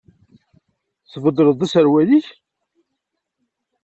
Tbeddleḍ-d 1.11 1.65
aserwal-ik? 1.65 2.27